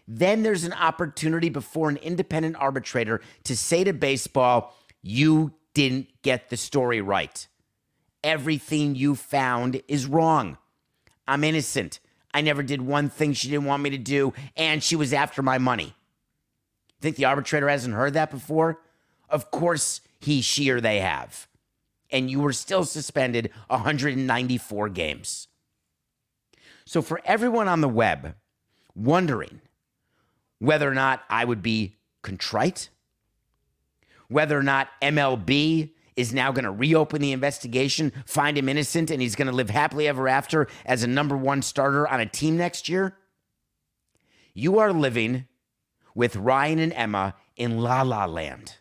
[0.08, 6.50] Then there's an opportunity before an independent arbitrator to say to baseball, you didn't get
[6.50, 7.48] the story right.
[8.24, 10.58] Everything you found is wrong.
[11.28, 12.00] I'm innocent.
[12.34, 15.42] I never did one thing she didn't want me to do, and she was after
[15.42, 15.94] my money.
[17.00, 18.80] Think the arbitrator hasn't heard that before?
[19.30, 21.48] Of course, he, she, or they have.
[22.12, 25.48] And you were still suspended 194 games.
[26.86, 28.36] So, for everyone on the web
[28.96, 29.62] wondering
[30.64, 32.90] whether or not I would be contrite,
[34.30, 39.22] whether or not MLB is now going to reopen the investigation, find him innocent, and
[39.22, 42.56] he's going to live happily ever after as a number one starter on a team
[42.56, 43.18] next year?
[44.54, 45.48] You are living
[46.16, 48.78] with Ryan and Emma in La La Land.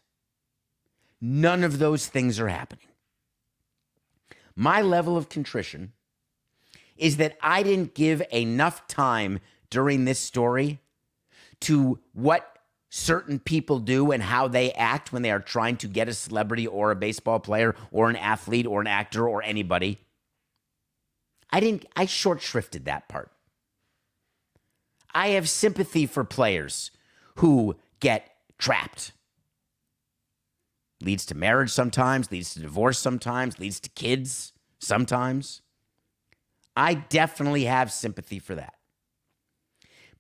[1.21, 2.87] None of those things are happening.
[4.55, 5.95] My level of contrition
[6.97, 10.79] is that I didn't give enough time during this story
[11.63, 12.49] to what
[12.91, 16.67] certain people do and how they act when they are trying to get a celebrity
[16.67, 19.99] or a baseball player or an athlete or an actor or anybody.
[21.51, 23.31] I didn't, I short shrifted that part.
[25.15, 26.91] I have sympathy for players
[27.37, 29.13] who get trapped.
[31.03, 35.63] Leads to marriage sometimes, leads to divorce sometimes, leads to kids sometimes.
[36.77, 38.75] I definitely have sympathy for that.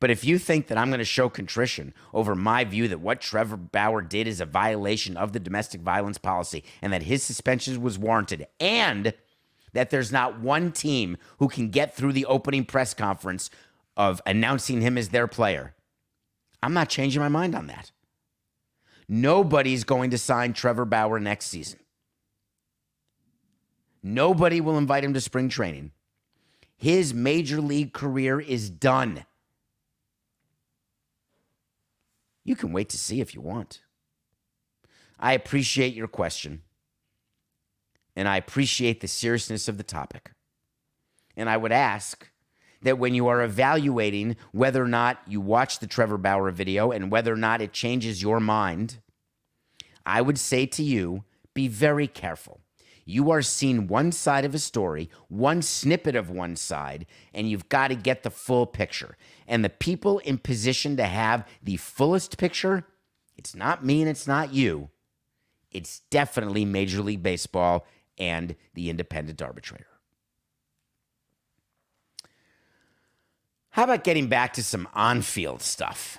[0.02, 3.20] But if you think that I'm going to show contrition over my view that what
[3.20, 7.80] Trevor Bauer did is a violation of the domestic violence policy and that his suspension
[7.80, 9.14] was warranted and
[9.74, 13.48] that there's not one team who can get through the opening press conference
[13.96, 15.72] of announcing him as their player,
[16.64, 17.92] I'm not changing my mind on that.
[19.08, 21.78] Nobody's going to sign Trevor Bauer next season.
[24.02, 25.92] Nobody will invite him to spring training.
[26.76, 29.26] His major league career is done.
[32.44, 33.82] You can wait to see if you want.
[35.18, 36.62] I appreciate your question,
[38.16, 40.32] and I appreciate the seriousness of the topic.
[41.36, 42.28] And I would ask
[42.82, 47.12] that when you are evaluating whether or not you watch the Trevor Bauer video and
[47.12, 48.98] whether or not it changes your mind,
[50.04, 51.22] I would say to you
[51.54, 52.61] be very careful.
[53.04, 57.68] You are seeing one side of a story, one snippet of one side, and you've
[57.68, 59.16] got to get the full picture.
[59.46, 62.86] And the people in position to have the fullest picture,
[63.36, 64.90] it's not me and it's not you.
[65.70, 67.86] It's definitely Major League Baseball
[68.18, 69.86] and the independent arbitrator.
[73.70, 76.18] How about getting back to some on field stuff?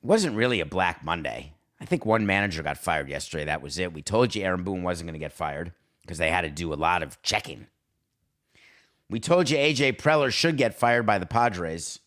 [0.00, 1.52] Wasn't really a Black Monday.
[1.82, 3.44] I think one manager got fired yesterday.
[3.46, 3.92] That was it.
[3.92, 5.72] We told you Aaron Boone wasn't going to get fired
[6.02, 7.66] because they had to do a lot of checking.
[9.10, 11.98] We told you AJ Preller should get fired by the Padres.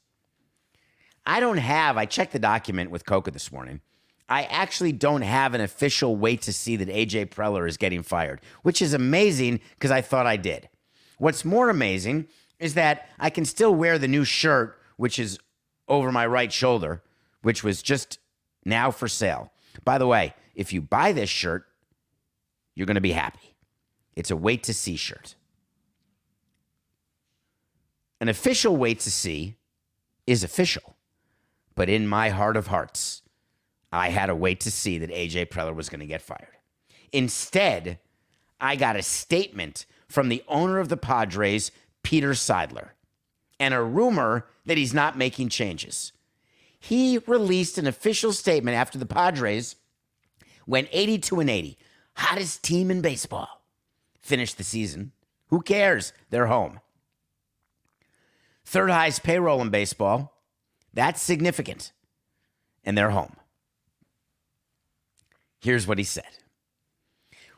[1.25, 3.81] I don't have, I checked the document with Coca this morning.
[4.29, 8.39] I actually don't have an official wait to see that AJ Preller is getting fired,
[8.63, 10.69] which is amazing because I thought I did.
[11.17, 12.27] What's more amazing
[12.59, 15.37] is that I can still wear the new shirt, which is
[15.89, 17.03] over my right shoulder,
[17.41, 18.19] which was just
[18.63, 19.51] now for sale.
[19.83, 21.65] By the way, if you buy this shirt,
[22.75, 23.55] you're going to be happy.
[24.15, 25.35] It's a wait to see shirt.
[28.21, 29.57] An official wait to see
[30.25, 30.95] is official.
[31.75, 33.21] But in my heart of hearts,
[33.91, 36.57] I had a wait to see that AJ Preller was going to get fired.
[37.11, 37.99] Instead,
[38.59, 41.71] I got a statement from the owner of the Padres,
[42.03, 42.89] Peter Seidler,
[43.59, 46.13] and a rumor that he's not making changes
[46.87, 49.75] he released an official statement after the Padres
[50.67, 51.77] went 82 and 80,
[52.13, 53.63] hottest team in baseball,
[54.21, 55.11] finished the season.
[55.47, 56.13] Who cares?
[56.29, 56.79] They're home.
[58.65, 60.39] Third highest payroll in baseball.
[60.93, 61.91] That's significant.
[62.83, 63.35] And they're home.
[65.59, 66.37] Here's what he said.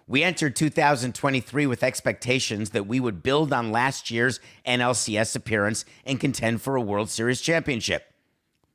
[0.07, 6.17] We entered 2023 with expectations that we would build on last year's NLCS appearance and
[6.17, 8.13] contend for a World Series championship.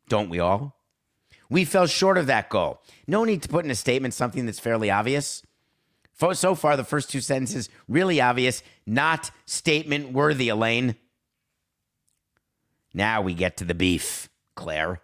[0.08, 0.76] Don't we all?
[1.48, 2.80] We fell short of that goal.
[3.06, 5.42] No need to put in a statement something that's fairly obvious.
[6.34, 10.94] So far, the first two sentences really obvious, not statement worthy, Elaine.
[12.94, 15.00] Now we get to the beef, Claire.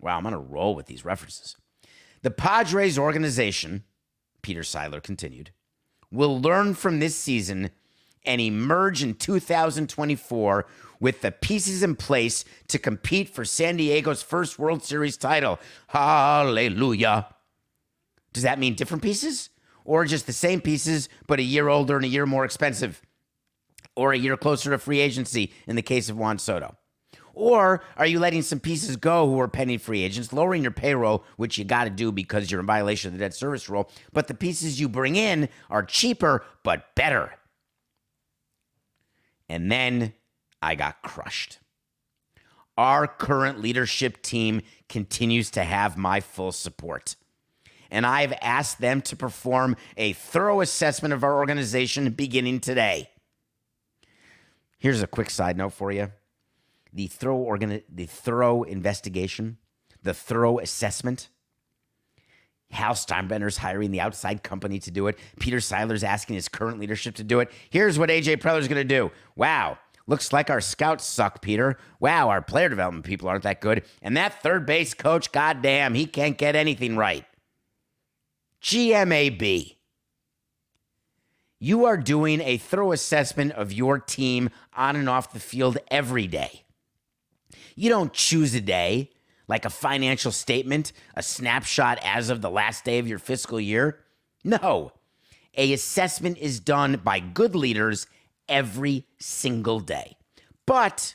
[0.00, 1.56] Wow, I'm on a roll with these references.
[2.22, 3.84] The Padres organization,
[4.42, 5.50] Peter Seidler continued,
[6.10, 7.70] will learn from this season
[8.28, 10.66] and emerge in 2024
[11.00, 15.58] with the pieces in place to compete for San Diego's first World Series title.
[15.88, 17.34] Hallelujah.
[18.34, 19.48] Does that mean different pieces?
[19.84, 23.00] Or just the same pieces, but a year older and a year more expensive?
[23.96, 26.76] Or a year closer to free agency in the case of Juan Soto?
[27.32, 31.24] Or are you letting some pieces go who are pending free agents, lowering your payroll,
[31.36, 34.26] which you got to do because you're in violation of the debt service rule, but
[34.26, 37.37] the pieces you bring in are cheaper but better?
[39.48, 40.12] And then
[40.60, 41.58] I got crushed.
[42.76, 47.16] Our current leadership team continues to have my full support.
[47.90, 53.10] And I've asked them to perform a thorough assessment of our organization beginning today.
[54.78, 56.12] Here's a quick side note for you
[56.92, 59.58] the thorough, organi- the thorough investigation,
[60.02, 61.28] the thorough assessment.
[62.70, 65.18] Hal Steinbrenner's hiring the outside company to do it.
[65.40, 67.50] Peter Seidler's asking his current leadership to do it.
[67.70, 69.10] Here's what AJ Preller's going to do.
[69.36, 71.78] Wow, looks like our scouts suck, Peter.
[71.98, 73.84] Wow, our player development people aren't that good.
[74.02, 77.24] And that third base coach, goddamn, he can't get anything right.
[78.62, 79.76] GMAB.
[81.60, 86.26] You are doing a thorough assessment of your team on and off the field every
[86.26, 86.64] day.
[87.74, 89.10] You don't choose a day
[89.48, 93.98] like a financial statement, a snapshot as of the last day of your fiscal year.
[94.44, 94.92] No.
[95.56, 98.06] A assessment is done by good leaders
[98.48, 100.16] every single day.
[100.66, 101.14] But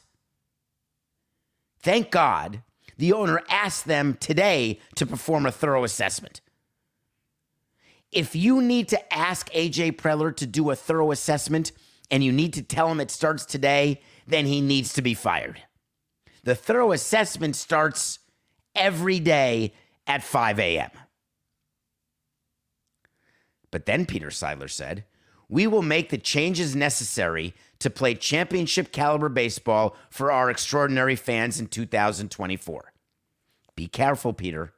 [1.80, 2.64] thank God
[2.98, 6.42] the owner asked them today to perform a thorough assessment.
[8.12, 11.72] If you need to ask AJ Preller to do a thorough assessment
[12.12, 15.62] and you need to tell him it starts today, then he needs to be fired.
[16.44, 18.20] The thorough assessment starts
[18.76, 19.74] every day
[20.08, 20.92] at 5 a.m.
[23.72, 25.06] But then Peter Seidler said,
[25.50, 31.60] We will make the changes necessary to play championship caliber baseball for our extraordinary fans
[31.60, 32.94] in 2024.
[33.76, 34.74] Be careful, Peter.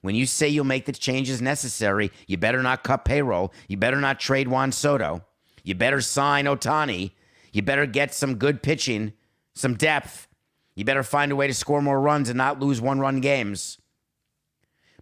[0.00, 3.52] When you say you'll make the changes necessary, you better not cut payroll.
[3.68, 5.24] You better not trade Juan Soto.
[5.62, 7.12] You better sign Ohtani.
[7.52, 9.12] You better get some good pitching,
[9.54, 10.26] some depth.
[10.74, 13.78] You better find a way to score more runs and not lose one run games.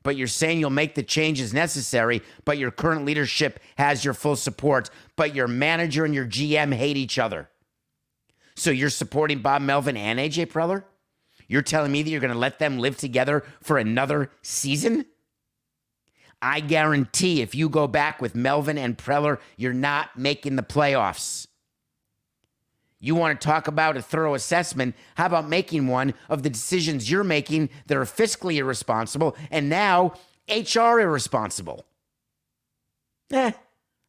[0.02, 4.36] But you're saying you'll make the changes necessary, but your current leadership has your full
[4.36, 7.50] support, but your manager and your GM hate each other.
[8.56, 10.84] So you're supporting Bob Melvin and AJ Preller?
[11.48, 15.04] You're telling me that you're going to let them live together for another season?
[16.42, 21.46] I guarantee if you go back with Melvin and Preller, you're not making the playoffs.
[23.00, 24.94] You want to talk about a thorough assessment?
[25.14, 30.12] How about making one of the decisions you're making that are fiscally irresponsible and now
[30.48, 31.86] HR irresponsible?
[33.32, 33.52] Eh,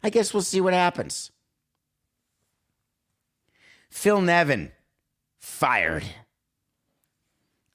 [0.03, 1.31] I guess we'll see what happens.
[3.89, 4.71] Phil Nevin,
[5.39, 6.03] fired.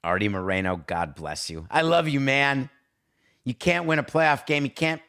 [0.05, 1.67] Artie Moreno, God bless you.
[1.71, 2.69] I love you, man.
[3.45, 4.65] You can't win a playoff game.
[4.65, 5.03] You can't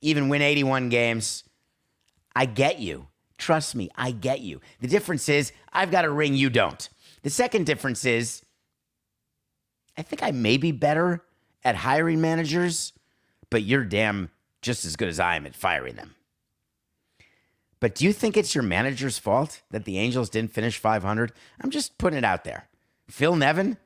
[0.00, 1.44] even win 81 games.
[2.34, 3.08] I get you.
[3.38, 4.60] Trust me, I get you.
[4.80, 6.88] The difference is I've got a ring, you don't.
[7.22, 8.42] The second difference is
[9.96, 11.24] I think I may be better
[11.64, 12.92] at hiring managers,
[13.50, 14.30] but you're damn
[14.62, 16.14] just as good as I am at firing them.
[17.80, 21.32] But do you think it's your manager's fault that the Angels didn't finish 500?
[21.60, 22.68] I'm just putting it out there.
[23.08, 23.76] Phil Nevin,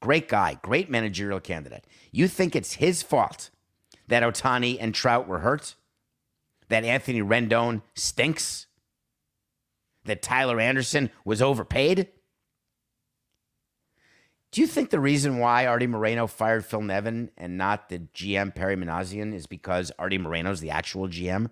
[0.00, 1.86] great guy, great managerial candidate.
[2.12, 3.50] You think it's his fault
[4.08, 5.74] that Ohtani and Trout were hurt?
[6.68, 8.65] That Anthony Rendon stinks?
[10.06, 12.08] That Tyler Anderson was overpaid?
[14.52, 18.54] Do you think the reason why Artie Moreno fired Phil Nevin and not the GM
[18.54, 21.50] Perry Minasian is because Artie Moreno's the actual GM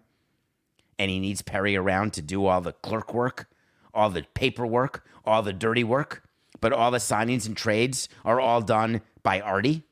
[0.98, 3.48] and he needs Perry around to do all the clerk work,
[3.92, 6.22] all the paperwork, all the dirty work,
[6.60, 9.82] but all the signings and trades are all done by Artie?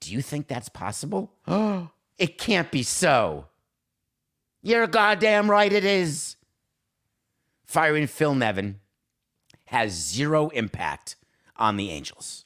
[0.00, 1.32] Do you think that's possible?
[1.46, 3.46] Oh, it can't be so.
[4.62, 6.36] You're goddamn right it is.
[7.72, 8.80] Firing Phil Nevin
[9.68, 11.16] has zero impact
[11.56, 12.44] on the Angels.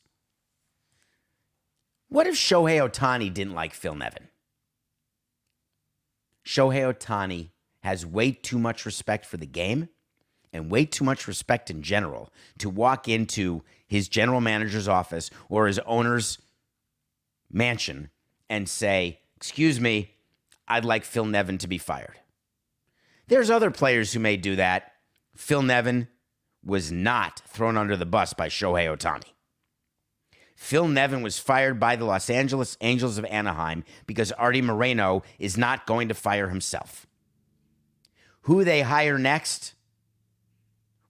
[2.08, 4.28] What if Shohei Ohtani didn't like Phil Nevin?
[6.46, 7.50] Shohei Ohtani
[7.82, 9.88] has way too much respect for the game
[10.52, 15.66] and way too much respect in general to walk into his general manager's office or
[15.66, 16.38] his owner's
[17.50, 18.10] mansion
[18.48, 20.14] and say, Excuse me,
[20.68, 22.20] I'd like Phil Nevin to be fired.
[23.26, 24.92] There's other players who may do that.
[25.36, 26.08] Phil Nevin
[26.64, 29.32] was not thrown under the bus by Shohei Ohtani.
[30.56, 35.58] Phil Nevin was fired by the Los Angeles Angels of Anaheim because Artie Moreno is
[35.58, 37.06] not going to fire himself.
[38.42, 39.74] Who they hire next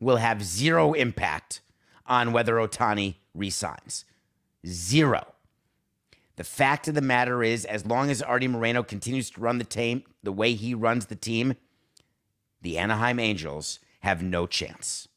[0.00, 1.60] will have zero impact
[2.04, 4.04] on whether Ohtani resigns.
[4.66, 5.34] Zero.
[6.34, 9.64] The fact of the matter is, as long as Artie Moreno continues to run the
[9.64, 11.54] team the way he runs the team,
[12.60, 15.08] the Anaheim Angels have no chance.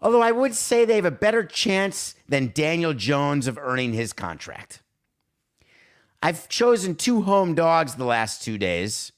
[0.00, 4.12] Although I would say they have a better chance than Daniel Jones of earning his
[4.12, 4.82] contract.
[6.20, 9.12] I've chosen two home dogs the last two days,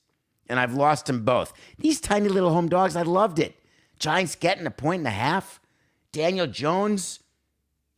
[0.46, 1.52] and I've lost them both.
[1.78, 3.56] These tiny little home dogs, I loved it.
[3.98, 5.60] Giants getting a point and a half.
[6.12, 7.20] Daniel Jones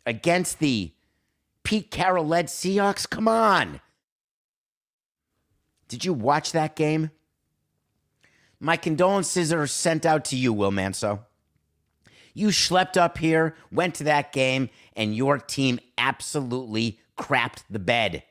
[0.05, 0.93] against the
[1.65, 3.09] Pete Carroll led Seahawks.
[3.09, 3.81] Come on.
[5.89, 7.11] Did you watch that game?
[8.59, 11.27] My condolences are sent out to you, Will Manso.
[12.33, 18.25] You schlepped up here, went to that game, and your team absolutely crapped the bed.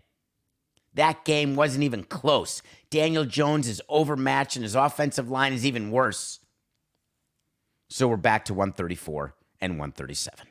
[0.94, 2.62] That game wasn't even close.
[2.90, 6.40] Daniel Jones is overmatched, and his offensive line is even worse.
[7.90, 10.48] So we're back to 134 and 137.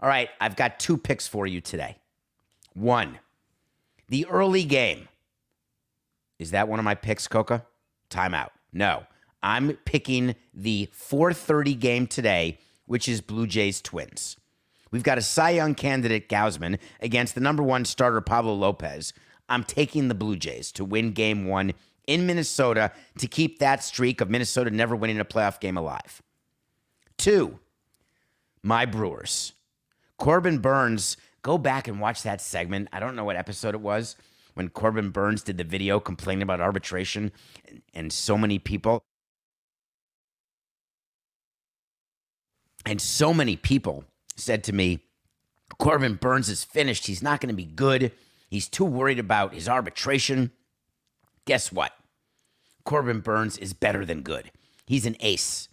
[0.00, 1.98] All right, I've got two picks for you today.
[2.74, 3.20] One,
[4.08, 5.08] the early game.
[6.38, 7.64] Is that one of my picks, Coca?
[8.12, 8.50] Timeout.
[8.72, 9.04] No.
[9.42, 14.36] I'm picking the 4:30 game today, which is Blue Jays Twins.
[14.90, 19.12] We've got a Cy Young candidate, Gausman, against the number one starter, Pablo Lopez.
[19.48, 21.72] I'm taking the Blue Jays to win game one
[22.06, 26.22] in Minnesota to keep that streak of Minnesota never winning a playoff game alive.
[27.16, 27.58] Two,
[28.62, 29.52] my Brewers.
[30.18, 32.88] Corbin Burnes, go back and watch that segment.
[32.92, 34.16] I don't know what episode it was
[34.54, 37.32] when Corbin Burnes did the video complaining about arbitration
[37.66, 39.04] and, and so many people.
[42.84, 44.04] And so many people
[44.36, 45.00] said to me,
[45.78, 47.06] Corbin Burnes is finished.
[47.06, 48.12] He's not going to be good.
[48.48, 50.50] He's too worried about his arbitration.
[51.46, 51.92] Guess what?
[52.84, 54.50] Corbin Burnes is better than good.
[54.86, 55.68] He's an ace.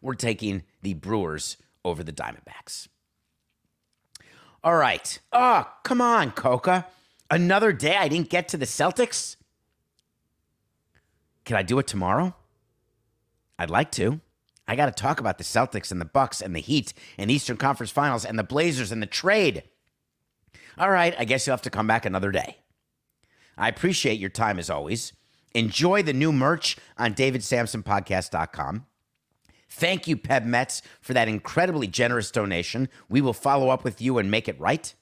[0.00, 2.88] We're taking the Brewers over the Diamondbacks.
[4.62, 5.18] All right.
[5.32, 6.86] Oh, come on, Coca.
[7.34, 9.34] Another day I didn't get to the Celtics?
[11.44, 12.36] Can I do it tomorrow?
[13.58, 14.20] I'd like to.
[14.68, 17.56] I got to talk about the Celtics and the Bucks and the Heat and Eastern
[17.56, 19.64] Conference Finals and the Blazers and the trade.
[20.78, 22.58] All right, I guess you'll have to come back another day.
[23.58, 25.12] I appreciate your time as always.
[25.56, 28.86] Enjoy the new merch on davidsamsonpodcast.com.
[29.68, 32.88] Thank you, Peb Mets, for that incredibly generous donation.
[33.08, 34.94] We will follow up with you and make it right.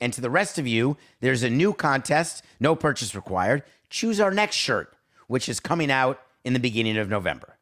[0.00, 3.62] And to the rest of you, there's a new contest, no purchase required.
[3.88, 4.94] Choose our next shirt,
[5.26, 7.58] which is coming out in the beginning of November.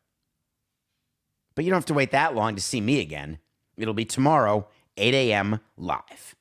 [1.55, 3.39] But you don't have to wait that long to see me again.
[3.76, 5.61] It'll be tomorrow, 8 a.m.
[5.76, 6.35] live.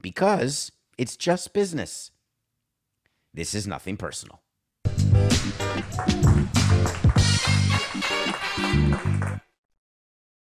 [0.00, 2.10] Because it's just business.
[3.32, 4.40] This is nothing personal.